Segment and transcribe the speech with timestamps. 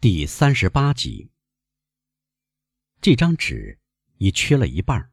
[0.00, 1.32] 第三十八集。
[3.00, 3.80] 这张纸
[4.18, 5.10] 已缺了一半，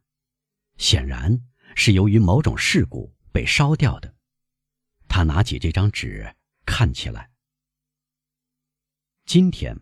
[0.77, 1.41] 显然
[1.75, 4.15] 是由于某种事故被烧掉的。
[5.07, 6.35] 他拿起这张纸
[6.67, 7.31] 看起来。
[9.25, 9.75] 今天，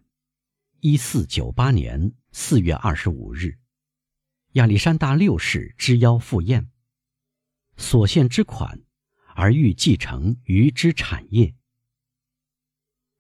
[0.80, 3.60] 一四九八年四月二十五日，
[4.54, 6.72] 亚历山大六世之邀赴宴，
[7.76, 8.82] 所献之款，
[9.36, 11.54] 而欲继承余之产业。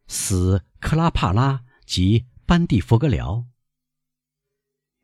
[0.07, 3.45] 死克拉帕拉及班蒂佛格辽。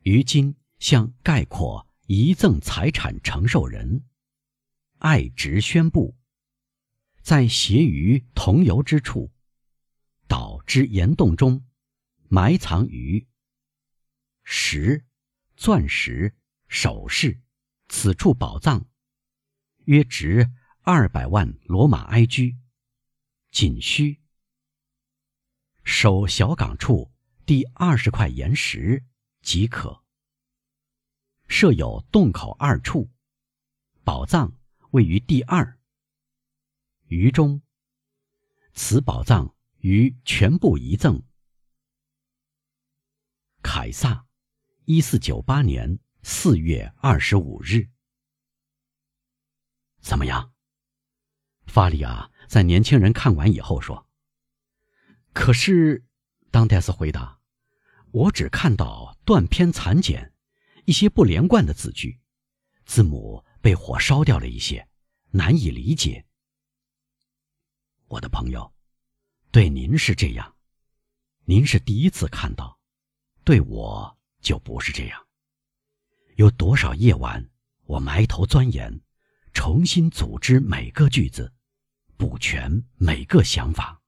[0.02, 4.08] 于今向概括遗赠财产承受人，
[4.98, 6.18] 爱直宣布，
[7.22, 9.32] 在携于同游之处，
[10.28, 11.64] 岛之岩洞中，
[12.28, 13.28] 埋藏于
[14.42, 15.06] 石、
[15.56, 16.36] 钻石、
[16.70, 17.40] 首饰，
[17.88, 18.84] 此处宝藏，
[19.86, 22.58] 约值二百万罗马埃居，
[23.52, 24.20] 仅需。
[25.92, 27.12] 守小港处
[27.48, 29.04] 第二十块岩石
[29.42, 30.04] 即可。
[31.48, 33.10] 设有洞口二处，
[34.04, 34.54] 宝藏
[34.92, 35.80] 位于第二。
[37.08, 37.64] 于中，
[38.76, 41.24] 此宝藏于全部遗赠。
[43.64, 44.28] 凯撒，
[44.86, 47.90] 一四九八年四月二十五日。
[50.02, 50.54] 怎么样？
[51.66, 54.08] 法里亚在年轻人看完以后说。
[55.40, 56.04] 可是，
[56.52, 57.40] 当戴斯回答
[58.12, 60.34] ：“我只看到断篇残简，
[60.84, 62.20] 一些不连贯的字句，
[62.86, 64.86] 字母被火烧掉了一些，
[65.32, 66.26] 难以理解。”
[68.10, 68.74] 我的朋友，
[69.50, 70.58] 对您是这样，
[71.46, 72.78] 您是第一次看到，
[73.46, 75.26] 对我就不是这样。
[76.36, 77.50] 有多少夜晚，
[77.86, 79.02] 我埋头钻研，
[79.54, 81.54] 重新组织每个句子，
[82.18, 83.99] 补全每个想法。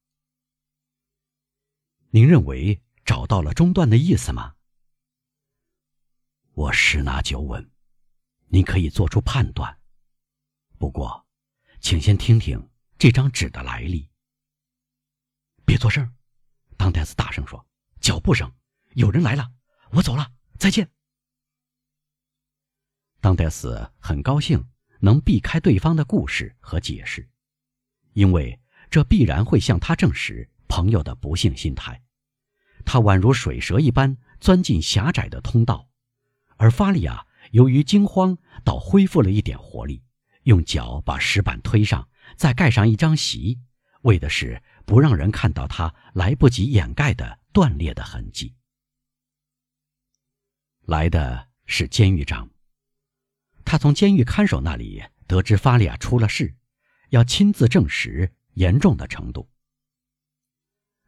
[2.14, 4.56] 您认为找到了中断的意思吗？
[6.52, 7.72] 我十拿九稳，
[8.48, 9.80] 您可以做出判断。
[10.77, 11.26] 不过，
[11.80, 14.10] 请先听听这张纸的来历。
[15.64, 16.14] 别作声，
[16.76, 17.66] 当戴斯大声说
[18.02, 18.52] ：“脚步声，
[18.92, 19.50] 有人来了，
[19.92, 20.92] 我走了，再见。”
[23.21, 24.70] 当戴斯很高兴
[25.00, 27.30] 能避开对方的故事和解释，
[28.11, 30.51] 因为这必然会向他证实。
[30.71, 32.02] 朋友的不幸心态，
[32.86, 35.89] 他宛如水蛇一般钻进狭窄的通道，
[36.55, 40.02] 而法利亚由于惊慌，倒恢复了一点活力，
[40.43, 43.59] 用脚把石板推上，再盖上一张席，
[44.04, 48.55] 为的是不让人看到他来不及掩盖的断裂的痕迹。
[50.83, 52.49] 来的是监狱长，
[53.65, 56.55] 他从监狱看守那里得知法利亚出了事，
[57.09, 59.51] 要亲自证实严重的程度。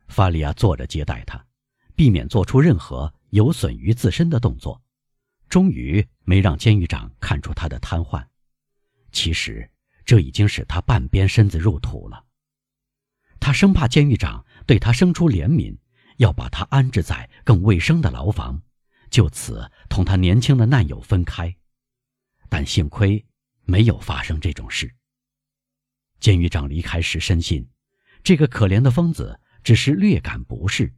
[0.07, 1.43] 法利亚坐着接待他，
[1.95, 4.81] 避免做出任何有损于自身的动作，
[5.49, 8.25] 终于没让监狱长看出他的瘫痪。
[9.11, 9.69] 其实
[10.05, 12.25] 这已经使他半边身子入土了。
[13.39, 15.77] 他生怕监狱长对他生出怜悯，
[16.17, 18.61] 要把他安置在更卫生的牢房，
[19.09, 21.55] 就此同他年轻的难友分开。
[22.49, 23.25] 但幸亏
[23.65, 24.93] 没有发生这种事。
[26.19, 27.67] 监狱长离开时深信，
[28.23, 29.39] 这个可怜的疯子。
[29.63, 30.93] 只是略感不适，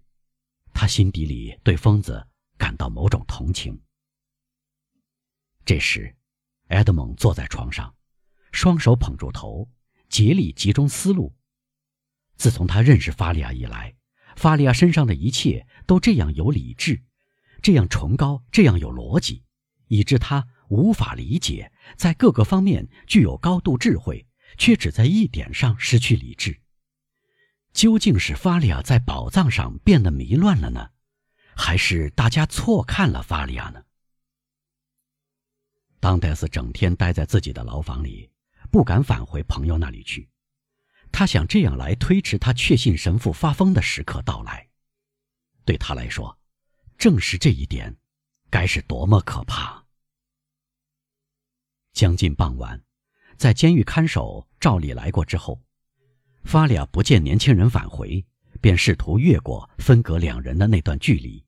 [0.74, 2.28] 他心底里对疯子
[2.58, 3.80] 感到某种同情。
[5.64, 6.16] 这时，
[6.68, 7.96] 埃德蒙坐在床上，
[8.52, 9.70] 双手捧住头，
[10.10, 11.36] 竭力集中思路。
[12.38, 13.96] 自从他认识法利亚以来，
[14.36, 17.04] 法利亚身上的一切都这样有理智，
[17.62, 19.44] 这样崇高，这样有逻辑，
[19.88, 24.28] 以致他无法理解，在各个方面具有高度智慧，
[24.58, 26.62] 却只在一点上失去理智。
[27.76, 30.92] 究竟是法利亚在宝藏上变得迷乱了呢，
[31.58, 33.84] 还是大家错看了法利亚呢？
[36.00, 38.32] 当戴斯整天待在自己的牢房里，
[38.72, 40.30] 不敢返回朋友那里去，
[41.12, 44.66] 他想这样来推迟他确信神父发疯的时刻到来。
[45.66, 46.40] 对他来说，
[46.98, 47.94] 正是这一点，
[48.50, 49.84] 该是多么可怕！
[51.92, 52.82] 将近傍晚，
[53.36, 55.65] 在监狱看守照例来过之后。
[56.46, 58.24] 法利亚不见年轻人返回，
[58.62, 61.44] 便试图越过分隔两人的那段距离。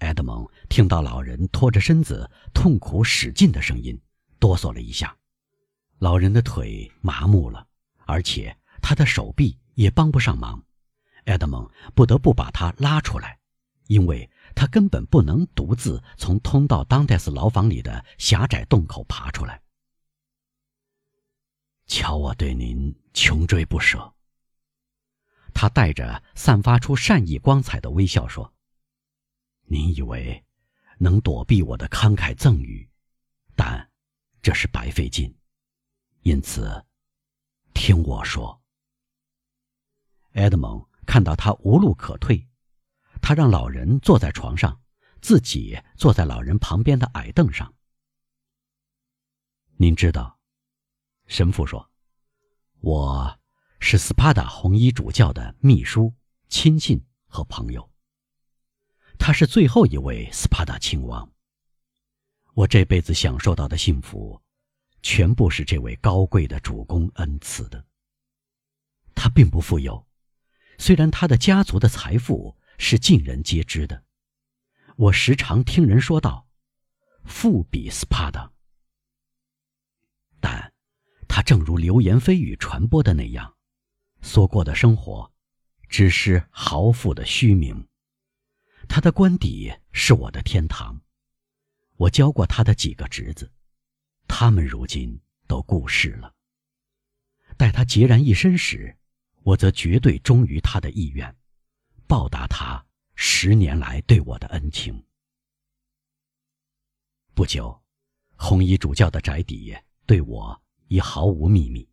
[0.00, 3.98] 埃德蒙听到老人拖着身子痛苦使劲的声音，
[4.38, 5.16] 哆嗦了一下。
[5.98, 7.66] 老人的腿麻木了，
[8.04, 10.62] 而且他的手臂也帮不上忙。
[11.24, 13.38] 埃德蒙不得不把他拉出来，
[13.86, 19.61] 因为他根本不能独自从通到当代斯牢房里的狭窄洞口爬出来。
[21.94, 24.14] 瞧，我对您穷追不舍。
[25.52, 28.50] 他带着散发出善意光彩的微笑说
[29.68, 30.42] ：“您以为
[30.96, 32.88] 能躲避我的慷慨赠与，
[33.54, 33.90] 但
[34.40, 35.36] 这是白费劲。
[36.22, 36.82] 因此，
[37.74, 38.62] 听我说。”
[40.32, 42.48] 埃德蒙看到他无路可退，
[43.20, 44.80] 他让老人坐在床上，
[45.20, 47.74] 自己坐在老人旁边的矮凳上。
[49.76, 50.38] 您知道，
[51.32, 51.90] 神父说
[52.80, 53.38] ：“我。”
[53.80, 56.14] 是斯帕达红衣主教的秘书、
[56.48, 57.90] 亲信和朋友。
[59.18, 61.28] 他是最后一位斯帕达亲王。
[62.52, 64.40] 我这辈子享受到的幸福，
[65.00, 67.84] 全部是这位高贵的主公恩赐的。
[69.16, 70.06] 他并不富有，
[70.78, 74.04] 虽然他的家族的财富是尽人皆知的。
[74.96, 76.46] 我时常听人说道
[77.24, 78.52] ：“富比斯帕达。”
[81.34, 83.54] 他正如流言蜚语传播的那样。
[84.20, 85.32] 所过的生活，
[85.88, 87.88] 只是豪富的虚名。
[88.86, 91.00] 他的官邸是我的天堂。
[91.96, 93.50] 我教过他的几个侄子，
[94.28, 96.34] 他们如今都故世了。
[97.56, 98.94] 待他孑然一身时，
[99.42, 101.34] 我则绝对忠于他的意愿，
[102.06, 102.84] 报答他
[103.14, 105.02] 十年来对我的恩情。
[107.32, 107.82] 不久，
[108.36, 109.74] 红衣主教的宅邸
[110.04, 110.61] 对我
[110.92, 111.88] 已毫无秘密。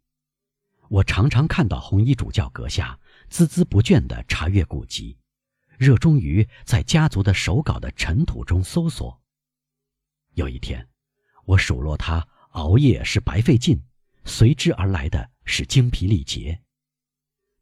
[0.89, 2.99] 我常常看到红衣主教阁下
[3.31, 5.17] 孜孜不倦地查阅古籍，
[5.77, 9.17] 热衷于在家族的手稿的尘土中搜索。
[10.33, 10.85] 有一天，
[11.45, 13.81] 我数落他熬夜是白费劲，
[14.25, 16.61] 随之而来的是精疲力竭。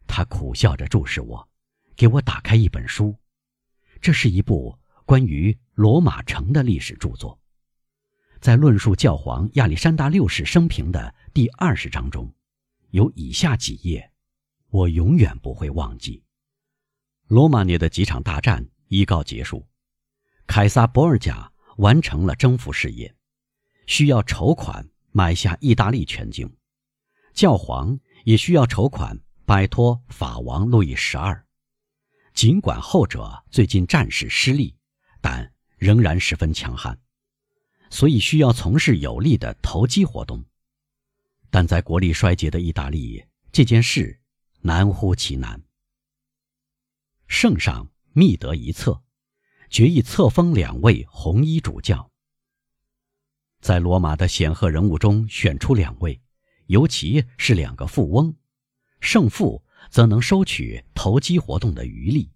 [0.08, 1.48] 他苦笑着注视我，
[1.96, 3.16] 给我打开一本书，
[4.02, 4.76] 这是一部
[5.06, 7.40] 关于罗马城的历史著作，
[8.40, 12.34] 在论述教皇亚历山大六世生平的第二十章中。
[12.92, 14.12] 有以下几页，
[14.70, 16.24] 我永远不会忘记。
[17.28, 19.68] 罗马涅的几场大战已告结束，
[20.48, 23.14] 凯撒·博尔贾完成了征服事业，
[23.86, 26.50] 需要筹款买下意大利全境。
[27.34, 31.46] 教皇也需要筹款摆脱法王路易十二。
[32.34, 34.76] 尽管后者最近战事失利，
[35.22, 36.98] 但仍然十分强悍，
[37.90, 40.44] 所以需要从事有力的投机活动。
[41.50, 44.20] 但在国力衰竭的意大利，这件事
[44.62, 45.62] 难乎其难。
[47.28, 49.02] 圣上密得一策，
[49.70, 52.12] 决议册封两位红衣主教。
[53.60, 56.22] 在罗马的显赫人物中选出两位，
[56.68, 58.36] 尤其是两个富翁，
[59.00, 62.32] 胜负则能收取投机活动的余利。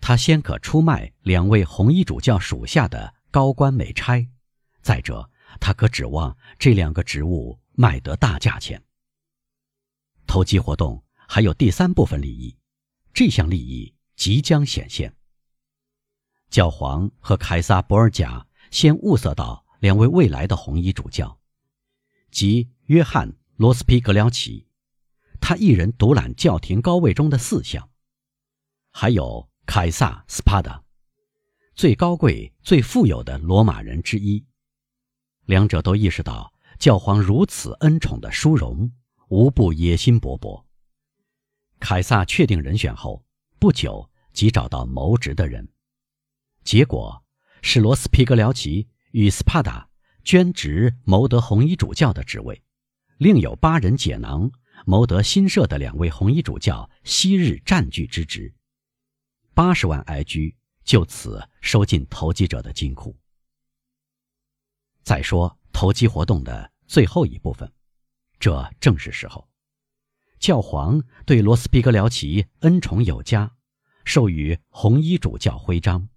[0.00, 4.28] 他先可出卖两位红衣主教属下的高官美差，
[4.84, 5.28] 再者，
[5.60, 7.58] 他可指望这两个职务。
[7.76, 8.80] 卖得大价钱。
[10.28, 12.56] 投机活动还有第三部分利益，
[13.12, 15.12] 这项利益即将显现。
[16.50, 21.36] 教皇和凯撒·博尔贾先物色到两位未来的红衣主教，
[22.30, 24.68] 即约翰·罗斯皮格廖奇，
[25.40, 27.82] 他一人独揽教廷高位中的四项；
[28.92, 30.84] 还有凯撒·斯帕达，
[31.74, 34.46] 最高贵、最富有的罗马人之一。
[35.46, 36.52] 两者都意识到。
[36.76, 38.90] 教皇如此恩宠的殊荣，
[39.28, 40.64] 无不野心勃勃。
[41.78, 43.24] 凯撒确定人选后，
[43.60, 45.66] 不久即找到谋职的人，
[46.64, 47.22] 结果
[47.62, 49.88] 是罗斯皮格廖奇与斯帕达
[50.24, 52.60] 捐职谋得红衣主教的职位，
[53.18, 54.50] 另有八人解囊
[54.84, 58.52] 谋得新设的两位红衣主教昔日占据之职，
[59.54, 63.16] 八十万埃居就此收进投机者的金库。
[65.04, 65.56] 再说。
[65.76, 67.70] 投机活动的最后一部分，
[68.38, 69.48] 这正是时候。
[70.38, 73.56] 教皇对罗斯皮格廖奇恩宠有加，
[74.04, 76.08] 授予红衣主教徽章，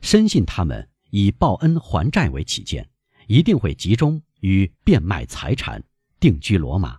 [0.00, 2.88] 深信他们以报恩还债为起见，
[3.26, 5.84] 一定会集中于变卖财产，
[6.18, 6.98] 定居罗马。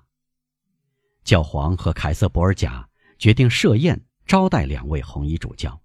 [1.24, 2.88] 教皇和凯瑟·博尔贾
[3.18, 5.82] 决定设宴招待两位红衣主教。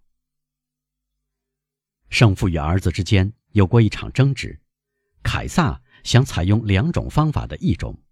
[2.10, 4.60] 圣父与儿子之间有过一场争执，
[5.22, 5.80] 凯撒。
[6.02, 8.02] 想采用两种方法的一种，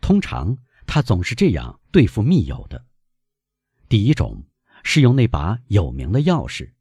[0.00, 0.56] 通常
[0.86, 2.86] 他总是这样对付密友的。
[3.86, 4.46] 第一种
[4.82, 6.72] 是用那把有名的钥匙，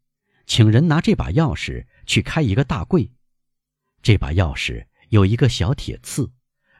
[0.45, 3.11] 请人拿这把钥匙去开一个大柜。
[4.01, 6.31] 这把钥匙有一个小铁刺，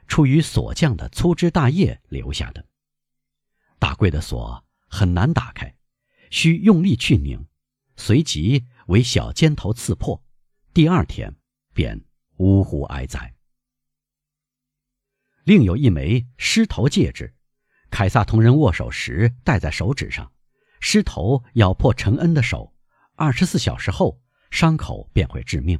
[0.08, 2.66] 出于锁匠的粗枝大叶留下的。
[3.78, 5.76] 大柜的锁很难打开，
[6.30, 7.46] 需用力去拧，
[7.96, 10.24] 随即为小尖头刺破，
[10.72, 11.36] 第二天
[11.74, 12.02] 便
[12.36, 13.34] 呜呼哀哉。
[15.44, 17.34] 另有一枚狮头戒指，
[17.90, 20.32] 凯撒同人握手时戴在手指上，
[20.80, 22.72] 狮头咬破陈恩的手，
[23.14, 25.78] 二十四小时后伤口便会致命。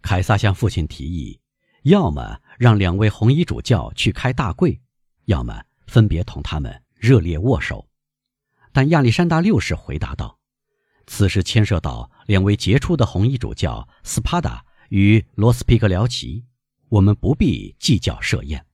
[0.00, 1.40] 凯撒向父亲提议，
[1.82, 4.80] 要么让两位红衣主教去开大柜，
[5.24, 7.88] 要么分别同他们热烈握手。
[8.72, 10.38] 但亚历山大六世回答道
[11.06, 16.44] ：“此事牵涉到两位杰出的红衣主教斯帕达与罗斯皮格辽奇，
[16.88, 18.64] 我们不必计较设宴。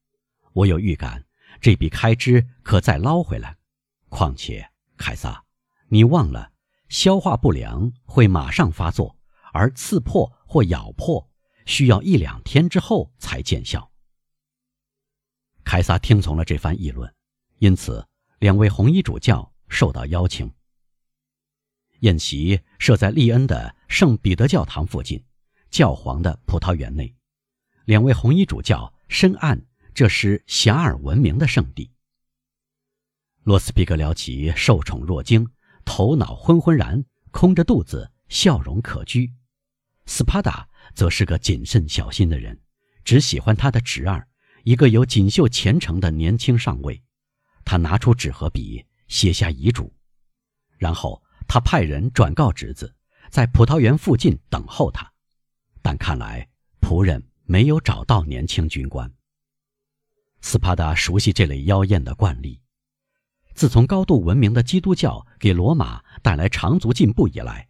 [0.52, 1.25] 我有预感，
[1.61, 3.57] 这笔开支可再捞回来。
[4.09, 5.45] 况且，凯撒，
[5.88, 6.52] 你忘了，
[6.88, 9.16] 消化不良会马上发作。”
[9.54, 11.31] 而刺破或咬破
[11.66, 13.92] 需要一两天之后才见效。
[15.62, 17.14] 凯撒听从了这番议论，
[17.59, 18.02] 因此
[18.38, 20.50] 两位红衣主教受到邀请。
[22.00, 25.23] 宴席设在利恩的圣彼得教堂附近，
[25.73, 27.12] 教皇的葡萄园内。
[27.87, 29.59] 两位红衣主教深谙
[29.95, 31.91] 这是遐迩闻名的圣地。
[33.43, 35.49] 罗斯皮格辽奇受宠若惊，
[35.85, 39.33] 头脑昏昏然，空着肚子，笑容可掬。
[40.05, 42.61] 斯帕达则是个谨慎小心的人，
[43.02, 44.29] 只喜欢他的侄儿，
[44.64, 47.02] 一个有锦绣前程的年轻上尉。
[47.64, 49.91] 他拿出纸和笔，写下遗嘱，
[50.76, 52.95] 然后他派人转告侄子，
[53.31, 55.11] 在葡萄园附近等候他。
[55.83, 56.49] 但看来
[56.81, 59.12] 仆人没有找到年轻军官。
[60.41, 62.61] 斯帕达熟悉这类妖艳的惯例，
[63.55, 67.69] 自从高度文明的基督教给罗马带来长足进步以来。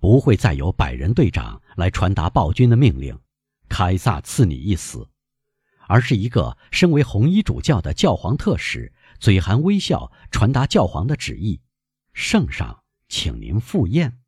[0.00, 3.18] 不会再有百人队长来传达暴君的命令，
[3.68, 5.08] 凯撒赐你一死，
[5.88, 11.60] 而是一个身为红衣主教的教皇特使，嘴含微笑传达教皇的旨意：
[12.12, 14.20] 圣上，请您赴宴。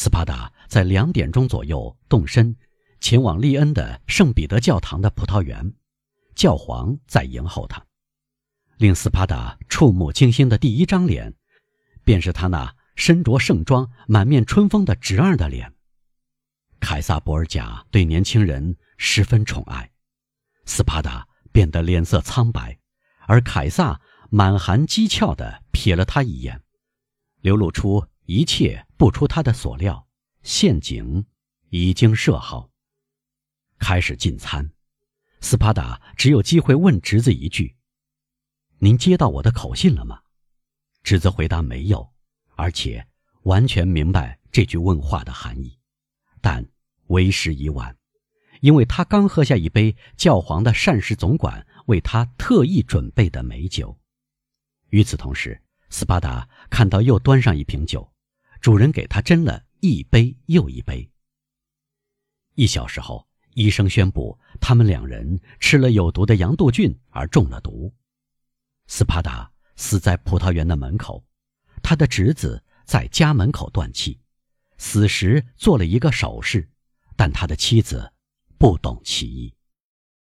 [0.00, 2.54] 斯巴达在两点钟左右动身，
[3.00, 5.74] 前往利恩的圣彼得教堂的葡萄园，
[6.36, 7.84] 教皇在迎候他。
[8.76, 11.34] 令斯巴达触目惊心的第一张脸，
[12.04, 12.72] 便是他那。
[12.94, 15.72] 身着盛装、满面春风的侄儿的脸。
[16.80, 19.90] 凯撒·博尔贾对年轻人十分宠爱，
[20.64, 22.78] 斯帕达变得脸色苍白，
[23.26, 24.00] 而凯撒
[24.30, 26.60] 满含讥诮地瞥了他一眼，
[27.40, 30.06] 流露出一切不出他的所料，
[30.42, 31.24] 陷阱
[31.70, 32.68] 已经设好。
[33.78, 34.70] 开始进餐，
[35.40, 37.74] 斯巴达只有机会问侄子一句
[38.80, 40.20] ：“您接到我的口信了吗？”
[41.02, 42.06] 侄子回答：“没有。”
[42.54, 43.08] 而且
[43.44, 45.78] 完全明白这句问话的含义，
[46.42, 46.68] 但
[47.06, 47.96] 为时已晚，
[48.60, 53.98] 因为他刚喝下一杯教皇的膳食总管为他特意准备的美酒。
[54.90, 58.12] 与此同时，斯巴达看到又端上一瓶酒，
[58.60, 61.10] 主人给他斟了一杯又一杯。
[62.54, 67.94] 一小时后，医生宣布他们两人吃了有毒的羊肚菌而中了毒。
[68.86, 71.24] 斯巴达死在葡萄园的门口。
[71.80, 74.18] 他的侄子在家门口断气，
[74.76, 76.68] 死时做了一个手势，
[77.16, 78.12] 但他的妻子
[78.58, 79.54] 不懂其意。